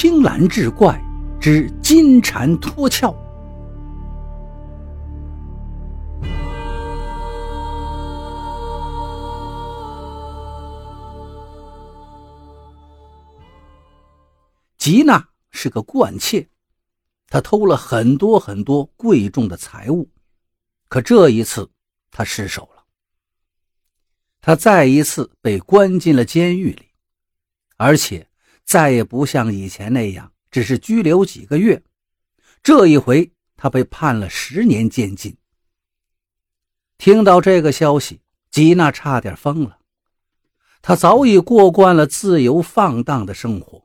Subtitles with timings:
[0.00, 0.98] 青蓝志怪
[1.38, 3.14] 之金蝉脱壳。
[14.78, 16.48] 吉娜是个惯窃，
[17.28, 20.08] 她偷了很多很多贵重的财物，
[20.88, 21.70] 可这一次
[22.10, 22.84] 她失手了。
[24.40, 26.86] 她再一次被关进了监狱里，
[27.76, 28.26] 而且
[28.70, 31.82] 再也不像以前那样只是拘留几个月，
[32.62, 35.36] 这一回他被判了十年监禁。
[36.96, 38.20] 听到这个消息，
[38.52, 39.80] 吉娜差点疯了。
[40.80, 43.84] 她早已过惯了自由放荡的生活。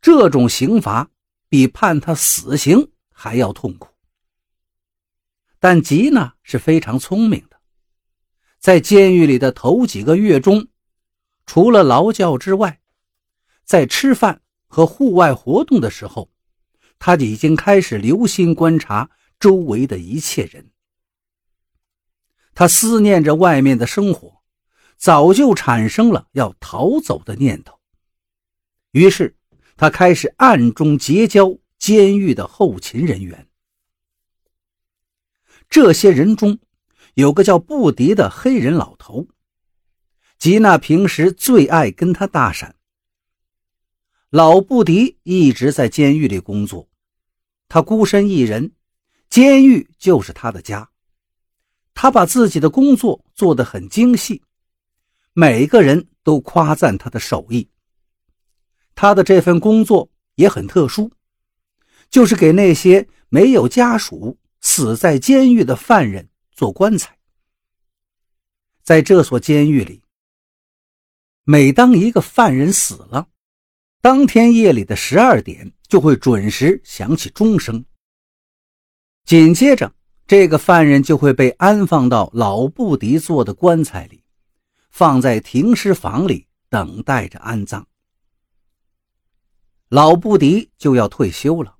[0.00, 1.08] 这种刑罚
[1.48, 3.88] 比判他死刑还要痛苦，
[5.60, 7.56] 但吉娜是非常聪明的，
[8.58, 10.66] 在监狱里的头几个月中，
[11.46, 12.80] 除了劳教之外，
[13.66, 16.30] 在吃饭和户外活动的时候，
[16.98, 20.70] 他已经开始留心观察周围的一切人。
[22.54, 24.42] 他思念着外面的生活，
[24.96, 27.78] 早就产生了要逃走的念头，
[28.92, 29.36] 于是。
[29.78, 33.46] 他开始暗中结交监狱的后勤人员。
[35.68, 36.58] 这些人中，
[37.12, 39.28] 有个叫布迪的黑人老头。
[40.38, 42.72] 吉娜平时最爱跟他搭讪。
[44.30, 46.88] 老布迪一直在监狱里工作，
[47.68, 48.72] 他孤身一人，
[49.30, 50.90] 监狱就是他的家。
[51.94, 54.42] 他把自己的工作做得很精细，
[55.32, 57.70] 每个人都夸赞他的手艺。
[58.96, 61.10] 他的这份工作也很特殊，
[62.10, 67.16] 就是给那些没有家属、死在监狱的犯人做棺材。
[68.82, 70.02] 在这所监狱里，
[71.44, 73.28] 每当一个犯人死了，
[74.06, 77.84] 当天夜里的十二点就会准时响起钟声。
[79.24, 79.92] 紧接着，
[80.28, 84.22] 这个犯人就会被安放到老布迪做的棺材里，
[84.90, 87.84] 放在停尸房里等待着安葬。
[89.88, 91.74] 老布迪就要退休了，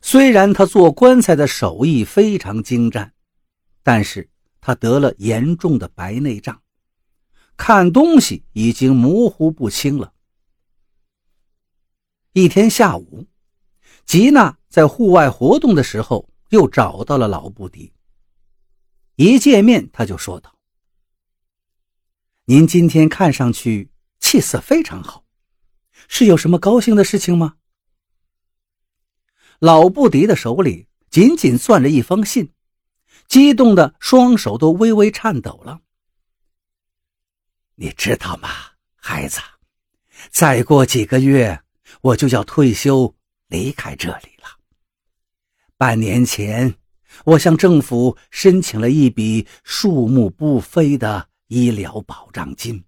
[0.00, 3.12] 虽然他做棺材的手艺非常精湛，
[3.82, 6.62] 但是他得了严重的白内障，
[7.56, 10.12] 看东西已经模糊不清了。
[12.32, 13.26] 一天下午，
[14.06, 17.92] 吉娜在户外活动的时候又找到了老布迪。
[19.16, 20.56] 一见面，他就说道
[22.46, 25.24] ：“您今天看上去气色非常好。”
[26.06, 27.56] 是有什么高兴的事情吗？
[29.58, 32.52] 老布迪的手里紧紧攥着一封信，
[33.26, 35.82] 激动的双手都微微颤抖了。
[37.74, 38.48] 你知道吗，
[38.94, 39.40] 孩子？
[40.30, 41.62] 再过几个月，
[42.00, 43.14] 我就要退休
[43.48, 44.58] 离开这里了。
[45.76, 46.74] 半年前，
[47.24, 52.84] 我向政府申请了一笔数目不菲的医疗保障金，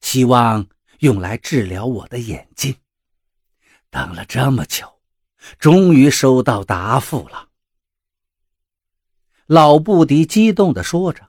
[0.00, 0.66] 希望。
[1.00, 2.76] 用来治疗我的眼睛，
[3.88, 4.86] 等了这么久，
[5.58, 7.48] 终于收到答复了。
[9.46, 11.26] 老布迪激动地说着，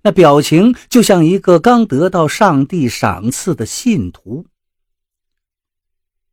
[0.00, 4.46] 那表情就像一个刚得到上帝赏赐的信徒。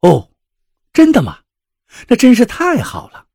[0.02, 0.32] 哦，
[0.94, 1.40] 真的吗？
[2.08, 3.26] 那真是太好了，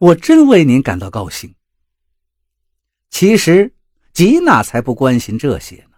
[0.00, 1.54] 我真为您感到高兴。
[3.10, 3.74] 其实
[4.12, 5.96] 吉娜才不关心这些呢，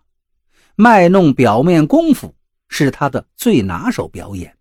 [0.76, 2.34] 卖弄表面功夫。
[2.72, 4.56] 是她的最拿手表演。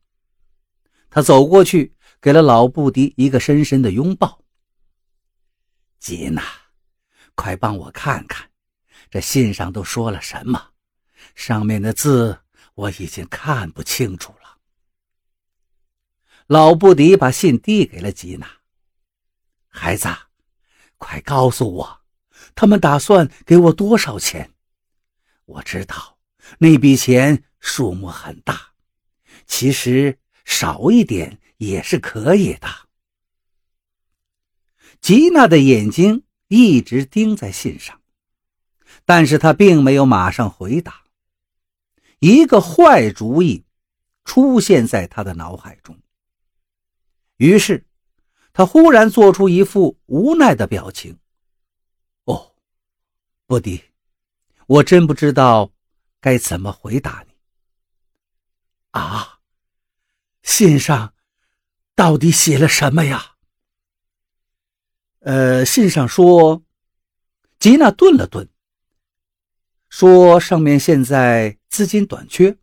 [1.11, 4.43] 他走过去，给了老布迪一个深深的拥抱。
[5.99, 6.41] 吉娜，
[7.35, 8.49] 快帮我看看，
[9.11, 10.59] 这信上都说了什么？
[11.35, 12.35] 上面的字
[12.73, 14.38] 我已经看不清楚了。
[16.49, 18.49] 老布迪把信递给了吉娜。
[19.67, 20.09] 孩子，
[20.97, 22.01] 快告诉我，
[22.55, 24.51] 他们打算给我多少钱？
[25.45, 26.17] 我知道
[26.57, 27.43] 那笔钱。
[27.59, 28.71] 数目很大，
[29.45, 32.67] 其实少一点也是可以的。
[35.01, 38.01] 吉娜的眼睛一直盯在信上，
[39.03, 41.03] 但是她并没有马上回答。
[42.19, 43.65] 一个坏主意
[44.23, 45.99] 出现在他的脑海中，
[47.39, 47.85] 于是
[48.51, 51.17] 他忽然做出一副无奈的表情。
[52.25, 52.53] “哦，
[53.47, 53.81] 布迪，
[54.67, 55.71] 我真不知道
[56.19, 57.33] 该怎么回答你。”
[58.91, 59.39] 啊，
[60.41, 61.13] 信上
[61.95, 63.35] 到底写了什么呀？
[65.19, 66.63] 呃，信上说，
[67.57, 68.49] 吉娜顿了顿，
[69.87, 72.57] 说上面现在资金短缺，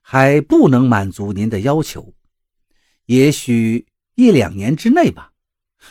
[0.00, 2.14] 还不能满足您的要求，
[3.06, 3.85] 也许
[4.16, 5.32] 一两年之内吧，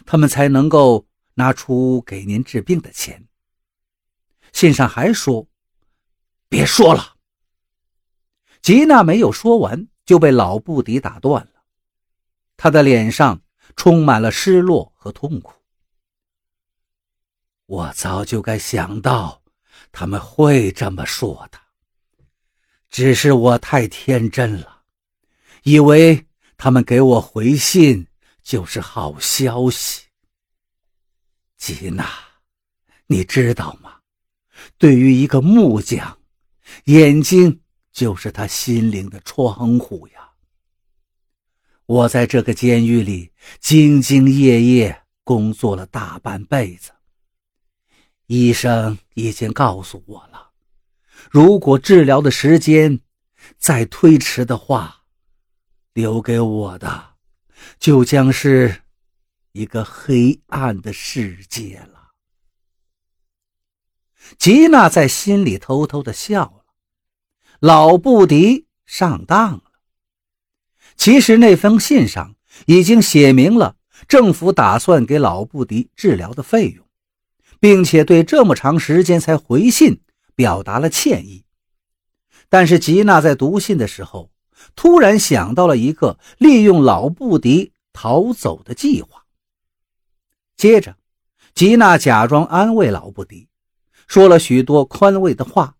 [0.06, 3.26] 他们才能够拿出给您治病的钱。
[4.52, 5.48] 信上还说
[6.50, 7.16] ：“别说了。”
[8.62, 11.62] 吉娜没有说完，就被老布迪打断了。
[12.58, 13.42] 他的脸上
[13.76, 15.54] 充满了失落和痛苦。
[17.68, 19.44] 我早就该想到
[19.92, 21.60] 他们会这么说的，
[22.90, 24.82] 只是我太天真了，
[25.64, 26.26] 以为
[26.58, 28.08] 他们给我回信
[28.46, 30.04] 就是好消息。
[31.58, 32.08] 吉娜，
[33.08, 33.96] 你知道吗？
[34.78, 36.20] 对于一个木匠，
[36.84, 37.60] 眼睛
[37.92, 40.30] 就是他心灵的窗户呀。
[41.88, 46.92] 我在这个监狱里兢兢业业工作了大半辈子，
[48.28, 50.52] 医生已经告诉我了，
[51.32, 53.00] 如果治疗的时间
[53.58, 55.06] 再推迟的话，
[55.94, 57.15] 留给我的
[57.80, 58.82] 就将是
[59.52, 62.12] 一个黑暗的世界了。
[64.38, 66.66] 吉娜在心里偷偷的笑了，
[67.60, 69.64] 老布迪上当了。
[70.98, 72.36] 其实那封信上
[72.66, 73.78] 已经写明了
[74.08, 76.86] 政府打算给老布迪治疗的费用，
[77.60, 80.02] 并且对这么长时间才回信
[80.36, 81.46] 表达了歉意。
[82.50, 84.32] 但是吉娜在读信的时候，
[84.76, 89.26] 突然想到了一个利用老布迪逃走的计划。
[90.58, 90.98] 接着，
[91.54, 93.48] 吉娜假装安慰老布迪。
[94.08, 95.76] 说了许多宽慰的话，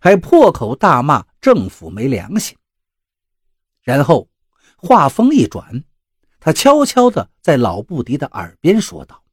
[0.00, 2.56] 还破口大骂政府没良心。
[3.80, 4.28] 然后
[4.76, 5.84] 话锋一转，
[6.38, 9.24] 他悄悄地在老布迪的耳边说道：“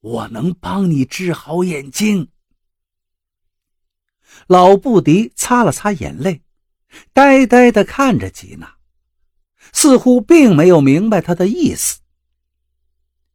[0.00, 2.28] 我能帮你治好眼睛。”
[4.46, 6.42] 老布迪擦了擦眼泪，
[7.12, 8.76] 呆呆地看着吉娜，
[9.72, 12.00] 似乎并没有明白他的意思。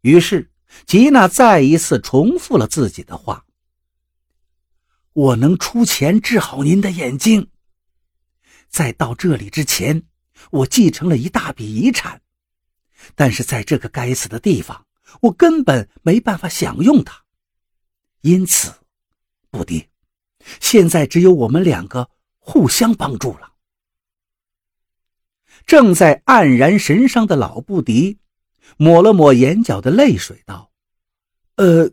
[0.02, 0.52] 于是
[0.86, 3.46] 吉娜再一次重复了自己的话。
[5.14, 7.50] 我能出钱治好您的眼睛。
[8.68, 10.04] 在到这里之前，
[10.52, 12.22] 我继承了一大笔遗产，
[13.16, 14.86] 但是在这个该死的地方，
[15.22, 17.24] 我根本没办法享用它。
[18.20, 18.74] 因此，
[19.50, 19.88] 布迪，
[20.60, 22.10] 现在只有我们两个
[22.46, 23.54] 互相帮助了。
[25.66, 28.20] 正在黯然神伤的老布迪，
[28.78, 30.72] 抹了抹眼角的泪水，道
[31.58, 31.92] ：“呃，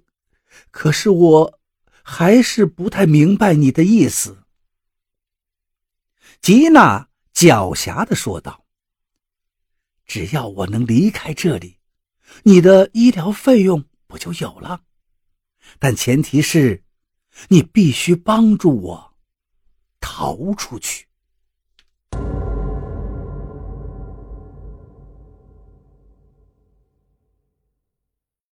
[0.70, 1.58] 可是我……”
[2.04, 4.43] 还是不太明白你的意思，
[6.40, 8.64] 吉娜狡黠的说道
[10.05, 11.78] ：“只要我能离开这里，
[12.43, 14.82] 你的医疗费用不就有了？
[15.78, 16.82] 但前提是，
[17.50, 19.11] 你必须帮助我
[20.02, 21.06] 逃出去。”